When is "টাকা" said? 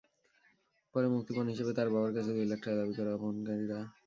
2.61-2.77